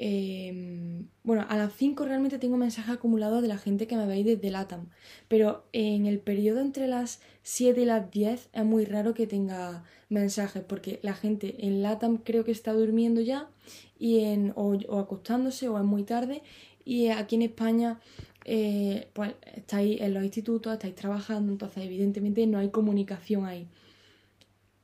Em, 0.00 1.08
bueno, 1.24 1.44
a 1.48 1.56
las 1.56 1.74
5 1.74 2.04
realmente 2.04 2.38
tengo 2.38 2.56
mensajes 2.56 2.94
acumulados 2.94 3.42
de 3.42 3.48
la 3.48 3.58
gente 3.58 3.88
que 3.88 3.96
me 3.96 4.06
veis 4.06 4.24
desde 4.24 4.50
LATAM, 4.50 4.90
pero 5.26 5.66
en 5.72 6.06
el 6.06 6.20
periodo 6.20 6.60
entre 6.60 6.86
las 6.86 7.20
7 7.42 7.82
y 7.82 7.84
las 7.84 8.08
10 8.10 8.48
es 8.52 8.64
muy 8.64 8.84
raro 8.84 9.12
que 9.12 9.26
tenga 9.26 9.82
mensajes 10.08 10.62
porque 10.62 11.00
la 11.02 11.14
gente 11.14 11.66
en 11.66 11.82
LATAM 11.82 12.18
creo 12.18 12.44
que 12.44 12.52
está 12.52 12.72
durmiendo 12.72 13.20
ya 13.20 13.50
y 13.98 14.20
en, 14.20 14.52
o, 14.54 14.74
acostándose 15.00 15.68
o 15.68 15.76
es 15.78 15.84
muy 15.84 16.04
tarde 16.04 16.42
y 16.84 17.08
aquí 17.08 17.34
en 17.34 17.42
España 17.42 18.00
eh, 18.44 19.08
pues 19.14 19.34
estáis 19.56 20.00
en 20.00 20.14
los 20.14 20.22
institutos, 20.22 20.72
estáis 20.72 20.94
trabajando, 20.94 21.50
entonces 21.52 21.84
evidentemente 21.84 22.46
no 22.46 22.58
hay 22.58 22.70
comunicación 22.70 23.46
ahí. 23.46 23.66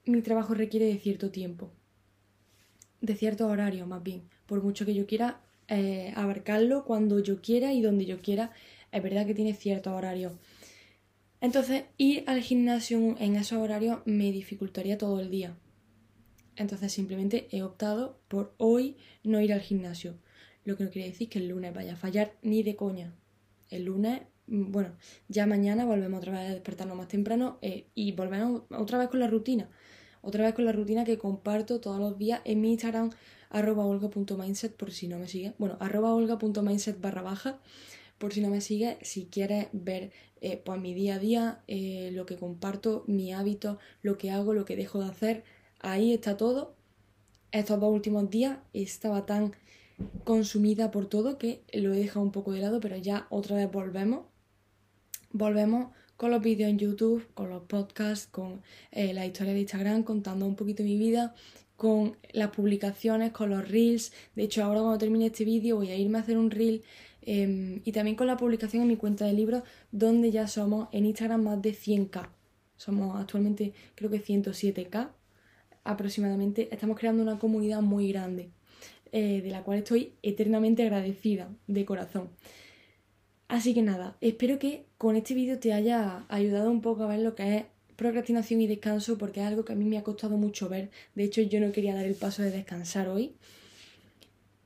Mi 0.07 0.23
trabajo 0.23 0.55
requiere 0.55 0.87
de 0.87 0.99
cierto 0.99 1.31
tiempo, 1.31 1.71
de 3.01 3.15
cierto 3.15 3.47
horario 3.47 3.87
más 3.87 4.03
bien 4.03 4.34
por 4.47 4.63
mucho 4.63 4.85
que 4.85 4.95
yo 4.95 5.07
quiera 5.07 5.41
eh, 5.69 6.13
abarcarlo 6.17 6.85
cuando 6.85 7.19
yo 7.21 7.41
quiera 7.41 7.73
y 7.73 7.81
donde 7.81 8.05
yo 8.05 8.19
quiera, 8.21 8.53
es 8.93 9.03
verdad 9.03 9.27
que 9.27 9.35
tiene 9.35 9.55
cierto 9.55 9.95
horario. 9.95 10.33
Entonces, 11.41 11.85
ir 11.99 12.25
al 12.27 12.41
gimnasio 12.41 13.17
en 13.19 13.37
esos 13.37 13.59
horarios 13.59 13.99
me 14.05 14.33
dificultaría 14.33 14.99
todo 14.99 15.21
el 15.21 15.31
día. 15.31 15.57
Entonces, 16.57 16.93
simplemente 16.93 17.49
he 17.51 17.63
optado 17.63 18.19
por 18.29 18.55
hoy 18.59 18.97
no 19.23 19.41
ir 19.41 19.53
al 19.53 19.61
gimnasio. 19.61 20.15
Lo 20.65 20.77
que 20.77 20.85
no 20.85 20.91
quiere 20.91 21.09
decir 21.09 21.29
que 21.29 21.39
el 21.39 21.49
lunes 21.49 21.75
vaya 21.75 21.95
a 21.95 21.97
fallar 21.97 22.33
ni 22.43 22.63
de 22.63 22.77
coña. 22.77 23.13
El 23.71 23.85
lunes, 23.85 24.23
mm, 24.47 24.71
bueno, 24.71 24.93
ya 25.29 25.47
mañana 25.47 25.85
volvemos 25.85 26.19
otra 26.19 26.33
vez 26.33 26.51
a 26.51 26.55
despertarnos 26.55 26.97
más 26.97 27.09
temprano 27.09 27.59
eh, 27.61 27.89
y 27.95 28.13
volvemos 28.13 28.63
otra 28.71 28.99
vez 28.99 29.09
con 29.09 29.21
la 29.21 29.27
rutina. 29.27 29.69
Otra 30.23 30.45
vez 30.45 30.55
con 30.55 30.65
la 30.65 30.73
rutina 30.73 31.05
que 31.05 31.19
comparto 31.19 31.81
todos 31.81 32.01
los 32.01 32.17
días 32.17 32.41
en 32.45 32.63
mi 32.63 32.71
Instagram 32.71 33.11
arroba 33.55 33.87
olga.mindset 33.87 34.75
por 34.75 34.91
si 34.91 35.07
no 35.07 35.19
me 35.19 35.29
sigue. 35.29 35.55
Bueno, 35.59 35.77
arroba 35.79 36.13
olga.mindset 36.13 37.01
barra 37.01 37.23
baja 37.23 37.61
por 38.19 38.33
si 38.33 38.41
no 38.41 38.51
me 38.51 38.61
sigue, 38.61 38.99
si 39.03 39.27
quieres 39.27 39.69
ver 39.73 40.11
eh, 40.41 40.61
pues 40.65 40.81
mi 40.81 40.93
día 40.93 41.17
a 41.17 41.19
día, 41.19 41.63
eh, 41.69 42.11
lo 42.13 42.27
que 42.27 42.37
comparto, 42.37 43.05
mi 43.07 43.33
hábito, 43.33 43.79
lo 44.03 44.19
que 44.19 44.31
hago, 44.31 44.55
lo 44.55 44.65
que 44.65 44.77
dejo 44.77 45.01
de 45.01 45.09
hacer, 45.09 45.45
ahí 45.81 46.13
está 46.13 46.37
todo. 46.37 46.75
Estos 47.53 47.79
dos 47.79 47.93
últimos 47.93 48.29
días 48.29 48.59
estaba 48.73 49.25
tan 49.25 49.53
consumida 50.25 50.91
por 50.91 51.07
todo 51.07 51.39
que 51.39 51.63
lo 51.73 51.95
he 51.95 51.99
dejado 51.99 52.25
un 52.25 52.33
poco 52.33 52.53
de 52.53 52.61
lado, 52.61 52.81
pero 52.81 52.97
ya 52.97 53.29
otra 53.31 53.57
vez 53.57 53.71
volvemos. 53.71 54.27
Volvemos 55.31 55.93
con 56.17 56.31
los 56.31 56.43
vídeos 56.43 56.71
en 56.71 56.79
YouTube, 56.79 57.27
con 57.35 57.51
los 57.51 57.63
podcasts, 57.65 58.27
con 58.27 58.63
eh, 58.91 59.13
la 59.13 59.27
historia 59.27 59.53
de 59.53 59.61
Instagram, 59.61 60.03
contando 60.03 60.47
un 60.47 60.57
poquito 60.57 60.83
mi 60.83 60.97
vida 60.97 61.35
con 61.77 62.17
las 62.33 62.51
publicaciones, 62.51 63.33
con 63.33 63.51
los 63.51 63.69
reels. 63.69 64.13
De 64.35 64.45
hecho, 64.45 64.65
ahora 64.65 64.81
cuando 64.81 64.99
termine 64.99 65.27
este 65.27 65.45
vídeo 65.45 65.77
voy 65.77 65.91
a 65.91 65.97
irme 65.97 66.19
a 66.19 66.23
hacer 66.23 66.39
un 66.39 66.51
reel 66.51 66.83
em, 67.23 67.81
y 67.85 67.93
también 67.93 68.17
con 68.17 68.27
la 68.27 68.37
publicación 68.37 68.83
en 68.83 68.89
mi 68.89 68.97
cuenta 68.97 69.25
de 69.25 69.33
libros, 69.33 69.63
donde 69.93 70.31
ya 70.31 70.47
somos 70.47 70.89
en 70.93 71.07
Instagram 71.07 71.43
más 71.43 71.63
de 71.63 71.73
100k. 71.73 72.29
Somos 72.77 73.17
actualmente 73.21 73.73
creo 73.95 74.11
que 74.11 74.23
107k 74.23 75.11
aproximadamente. 75.85 76.69
Estamos 76.73 76.99
creando 76.99 77.23
una 77.23 77.39
comunidad 77.39 77.83
muy 77.83 78.11
grande, 78.11 78.51
eh, 79.13 79.41
de 79.43 79.51
la 79.51 79.63
cual 79.63 79.79
estoy 79.79 80.15
eternamente 80.23 80.83
agradecida 80.83 81.49
de 81.67 81.85
corazón. 81.85 82.31
Así 83.49 83.75
que 83.75 83.83
nada, 83.83 84.17
espero 84.21 84.59
que 84.59 84.87
con 84.99 85.17
este 85.17 85.35
vídeo 85.35 85.59
te 85.59 85.73
haya 85.73 86.25
ayudado 86.29 86.71
un 86.71 86.81
poco 86.81 87.05
a 87.05 87.09
ver 87.09 87.21
lo 87.21 87.35
que 87.35 87.57
es 87.57 87.65
procrastinación 87.97 88.61
y 88.61 88.67
descanso 88.67 89.19
porque 89.19 89.41
es 89.41 89.47
algo 89.47 89.65
que 89.65 89.73
a 89.73 89.77
mí 89.77 89.85
me 89.85 89.99
ha 89.99 90.03
costado 90.03 90.37
mucho 90.37 90.69
ver. 90.69 90.91
De 91.15 91.25
hecho, 91.25 91.43
yo 91.43 91.61
no 91.61 91.73
quería 91.73 91.95
dar 91.95 92.07
el 92.07 92.15
paso 92.15 92.43
de 92.43 92.51
descansar 92.51 93.09
hoy, 93.09 93.35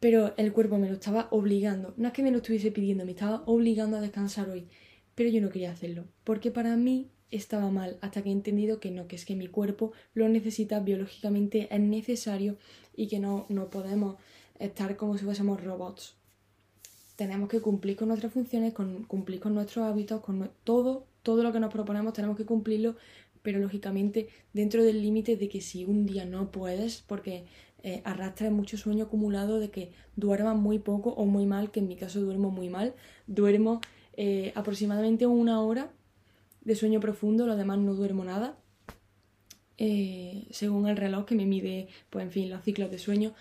pero 0.01 0.35
el 0.37 0.53
cuerpo 0.53 0.79
me 0.79 0.89
lo 0.89 0.95
estaba 0.95 1.29
obligando. 1.31 1.95
No 1.97 2.09
es 2.09 2.15
que 2.15 2.23
me 2.23 2.31
lo 2.31 2.39
estuviese 2.39 2.71
pidiendo, 2.71 3.05
me 3.05 3.13
estaba 3.13 3.43
obligando 3.47 3.97
a 3.97 4.01
descansar 4.01 4.49
hoy, 4.49 4.67
pero 5.15 5.31
yo 5.31 5.41
no 5.41 5.51
quería 5.51 5.73
hacerlo, 5.73 6.05
porque 6.25 6.51
para 6.51 6.77
mí 6.77 7.11
estaba 7.31 7.71
mal 7.71 7.99
hasta 8.01 8.23
que 8.23 8.31
he 8.31 8.33
entendido 8.33 8.81
que 8.81 8.91
no, 8.91 9.07
que 9.07 9.17
es 9.17 9.25
que 9.25 9.37
mi 9.37 9.49
cuerpo 9.49 9.93
lo 10.15 10.29
necesita 10.29 10.81
biológicamente, 10.81 11.69
es 11.71 11.81
necesario 11.81 12.57
y 12.97 13.09
que 13.09 13.19
no, 13.19 13.47
no 13.49 13.69
podemos 13.69 14.17
estar 14.59 14.97
como 14.97 15.19
si 15.19 15.25
fuésemos 15.25 15.63
robots. 15.63 16.15
Tenemos 17.17 17.49
que 17.49 17.61
cumplir 17.61 17.97
con 17.97 18.09
nuestras 18.09 18.33
funciones, 18.33 18.73
con, 18.73 19.05
cumplir 19.05 19.41
con 19.41 19.55
nuestros 19.55 19.85
hábitos, 19.85 20.21
con 20.21 20.51
todo 20.65 21.07
todo 21.29 21.43
lo 21.43 21.53
que 21.53 21.61
nos 21.61 21.71
proponemos 21.71 22.15
tenemos 22.15 22.39
que 22.39 22.47
cumplirlo, 22.47 22.97
pero 23.43 23.59
lógicamente 23.59 24.31
dentro 24.55 24.83
del 24.83 25.03
límite 25.03 25.37
de 25.37 25.51
que 25.51 25.61
si 25.61 25.85
un 25.85 26.07
día 26.07 26.25
no 26.25 26.51
puedes, 26.51 27.05
porque 27.07 27.45
eh, 27.83 28.01
arrastras 28.07 28.51
mucho 28.51 28.79
sueño 28.79 29.05
acumulado 29.05 29.61
de 29.61 29.69
que 29.69 29.93
duermas 30.17 30.57
muy 30.57 30.79
poco 30.79 31.11
o 31.11 31.27
muy 31.27 31.45
mal, 31.45 31.71
que 31.71 31.81
en 31.81 31.89
mi 31.89 31.97
caso 31.97 32.23
duermo 32.23 32.51
muy 32.51 32.71
mal, 32.71 32.95
duermo 33.27 33.83
eh, 34.17 34.53
aproximadamente 34.55 35.27
una 35.27 35.61
hora 35.61 35.93
de 36.63 36.75
sueño 36.75 36.99
profundo, 36.99 37.47
lo 37.47 37.57
demás 37.57 37.77
no 37.77 37.93
duermo 37.93 38.25
nada, 38.25 38.57
eh, 39.77 40.47
según 40.51 40.89
el 40.89 40.97
reloj 40.97 41.27
que 41.27 41.35
me 41.35 41.45
mide, 41.45 41.89
pues 42.09 42.25
en 42.25 42.31
fin, 42.31 42.49
los 42.49 42.65
ciclos 42.65 42.91
de 42.91 42.99
sueño. 42.99 43.35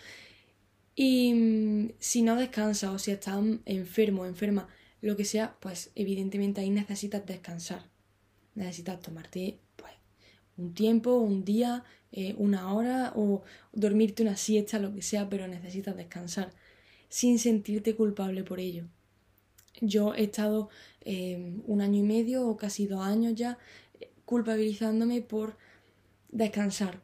Y 0.93 1.33
mm, 1.33 1.91
si 1.99 2.21
no 2.21 2.35
descansas 2.35 2.89
o 2.89 2.99
si 2.99 3.11
estás 3.11 3.41
enfermo 3.63 4.25
enferma 4.25 4.67
lo 5.01 5.15
que 5.15 5.25
sea, 5.25 5.57
pues 5.59 5.91
evidentemente 5.95 6.61
ahí 6.61 6.69
necesitas 6.69 7.25
descansar. 7.25 7.85
Necesitas 8.55 8.99
tomarte 8.99 9.59
pues, 9.75 9.93
un 10.57 10.73
tiempo, 10.73 11.15
un 11.17 11.43
día, 11.43 11.83
eh, 12.11 12.35
una 12.37 12.73
hora 12.73 13.13
o 13.15 13.43
dormirte 13.73 14.23
una 14.23 14.37
siesta, 14.37 14.79
lo 14.79 14.93
que 14.93 15.01
sea, 15.01 15.29
pero 15.29 15.47
necesitas 15.47 15.95
descansar 15.95 16.51
sin 17.09 17.39
sentirte 17.39 17.95
culpable 17.95 18.43
por 18.43 18.59
ello. 18.59 18.85
Yo 19.81 20.15
he 20.15 20.23
estado 20.23 20.69
em, 21.01 21.61
un 21.67 21.81
año 21.81 21.99
y 21.99 22.03
medio 22.03 22.47
o 22.47 22.57
casi 22.57 22.87
dos 22.87 23.01
años 23.01 23.35
ya 23.35 23.57
culpabilizándome 24.25 25.21
por 25.21 25.57
descansar, 26.29 27.01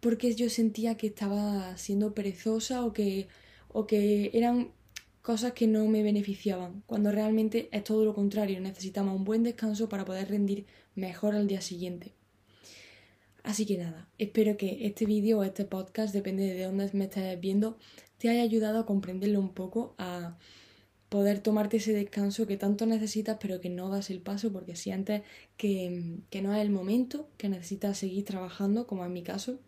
porque 0.00 0.34
yo 0.34 0.50
sentía 0.50 0.96
que 0.96 1.06
estaba 1.06 1.76
siendo 1.78 2.14
perezosa 2.14 2.84
o 2.84 2.92
que, 2.92 3.28
o 3.68 3.86
que 3.86 4.30
eran 4.34 4.72
cosas 5.24 5.54
que 5.54 5.66
no 5.66 5.86
me 5.86 6.02
beneficiaban, 6.02 6.82
cuando 6.84 7.10
realmente 7.10 7.70
es 7.72 7.82
todo 7.82 8.04
lo 8.04 8.14
contrario, 8.14 8.60
necesitamos 8.60 9.16
un 9.16 9.24
buen 9.24 9.42
descanso 9.42 9.88
para 9.88 10.04
poder 10.04 10.28
rendir 10.28 10.66
mejor 10.94 11.34
al 11.34 11.46
día 11.46 11.62
siguiente. 11.62 12.12
Así 13.42 13.64
que 13.64 13.78
nada, 13.78 14.06
espero 14.18 14.58
que 14.58 14.86
este 14.86 15.06
vídeo 15.06 15.38
o 15.38 15.42
este 15.42 15.64
podcast, 15.64 16.12
depende 16.12 16.52
de 16.52 16.64
dónde 16.64 16.90
me 16.92 17.04
estés 17.04 17.40
viendo, 17.40 17.78
te 18.18 18.28
haya 18.28 18.42
ayudado 18.42 18.80
a 18.80 18.84
comprenderlo 18.84 19.40
un 19.40 19.54
poco, 19.54 19.94
a 19.96 20.36
poder 21.08 21.38
tomarte 21.38 21.78
ese 21.78 21.94
descanso 21.94 22.46
que 22.46 22.58
tanto 22.58 22.84
necesitas 22.84 23.38
pero 23.40 23.62
que 23.62 23.70
no 23.70 23.88
das 23.88 24.10
el 24.10 24.20
paso 24.20 24.52
porque 24.52 24.76
sientes 24.76 25.22
que, 25.56 26.18
que 26.28 26.42
no 26.42 26.54
es 26.54 26.60
el 26.60 26.68
momento, 26.68 27.30
que 27.38 27.48
necesitas 27.48 27.96
seguir 27.96 28.26
trabajando, 28.26 28.86
como 28.86 29.06
en 29.06 29.14
mi 29.14 29.22
caso, 29.22 29.58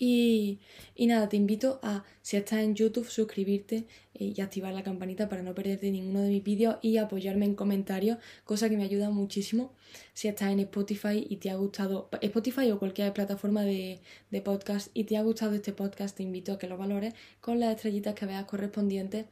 y, 0.00 0.60
nada, 0.96 1.28
te 1.28 1.36
invito 1.36 1.80
a, 1.82 2.04
si 2.22 2.36
estás 2.36 2.60
en 2.60 2.76
YouTube, 2.76 3.10
suscribirte 3.10 3.86
eh, 4.14 4.32
y 4.36 4.40
activar 4.40 4.72
la 4.72 4.84
campanita 4.84 5.28
para 5.28 5.42
no 5.42 5.56
perderte 5.56 5.90
ninguno 5.90 6.20
de 6.20 6.28
mis 6.28 6.44
vídeos 6.44 6.76
y 6.82 6.98
apoyarme 6.98 7.46
en 7.46 7.56
comentarios, 7.56 8.18
cosa 8.44 8.68
que 8.68 8.76
me 8.76 8.84
ayuda 8.84 9.10
muchísimo. 9.10 9.74
Si 10.14 10.28
estás 10.28 10.52
en 10.52 10.60
Spotify 10.60 11.26
y 11.28 11.36
te 11.36 11.50
ha 11.50 11.56
gustado, 11.56 12.08
Spotify 12.22 12.70
o 12.70 12.78
cualquier 12.78 13.12
plataforma 13.12 13.64
de, 13.64 14.00
de 14.30 14.40
podcast 14.40 14.90
y 14.94 15.02
te 15.04 15.16
ha 15.16 15.22
gustado 15.22 15.54
este 15.54 15.72
podcast, 15.72 16.16
te 16.16 16.22
invito 16.22 16.52
a 16.52 16.58
que 16.58 16.68
lo 16.68 16.76
valores 16.76 17.14
con 17.40 17.58
las 17.58 17.74
estrellitas 17.74 18.14
que 18.14 18.26
veas 18.26 18.44
correspondientes 18.44 19.26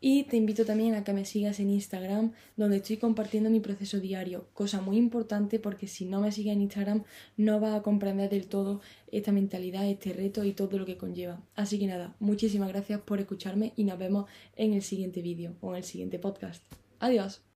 y 0.00 0.24
te 0.24 0.36
invito 0.36 0.64
también 0.64 0.94
a 0.94 1.04
que 1.04 1.12
me 1.12 1.24
sigas 1.24 1.58
en 1.60 1.70
Instagram, 1.70 2.32
donde 2.56 2.76
estoy 2.76 2.98
compartiendo 2.98 3.50
mi 3.50 3.60
proceso 3.60 3.98
diario, 3.98 4.48
cosa 4.54 4.80
muy 4.80 4.96
importante 4.96 5.58
porque 5.58 5.88
si 5.88 6.04
no 6.04 6.20
me 6.20 6.32
sigues 6.32 6.52
en 6.52 6.62
Instagram 6.62 7.04
no 7.36 7.58
vas 7.58 7.74
a 7.74 7.82
comprender 7.82 8.30
del 8.30 8.46
todo 8.46 8.80
esta 9.10 9.32
mentalidad, 9.32 9.86
este 9.86 10.12
reto 10.12 10.44
y 10.44 10.52
todo 10.52 10.78
lo 10.78 10.86
que 10.86 10.96
conlleva. 10.96 11.42
Así 11.54 11.78
que 11.78 11.86
nada, 11.86 12.14
muchísimas 12.20 12.68
gracias 12.68 13.00
por 13.00 13.18
escucharme 13.18 13.72
y 13.76 13.84
nos 13.84 13.98
vemos 13.98 14.26
en 14.56 14.74
el 14.74 14.82
siguiente 14.82 15.22
vídeo 15.22 15.56
o 15.60 15.70
en 15.72 15.78
el 15.78 15.84
siguiente 15.84 16.18
podcast. 16.18 16.62
Adiós. 17.00 17.47